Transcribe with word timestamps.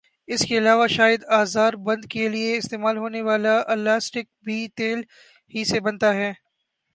اس 0.27 0.41
کے 0.47 0.57
علاوہ 0.57 0.85
شاید 0.87 1.23
آزار 1.39 1.73
بند 1.85 2.05
کیلئے 2.11 2.57
استعمال 2.57 2.97
ہونے 2.97 3.21
والا 3.21 3.55
الاسٹک 3.67 4.25
بھی 4.45 4.59
تیل 4.77 4.99
ہی 5.53 5.63
سے 5.65 5.79
بنتا 5.87 6.13
ھے 6.15 6.31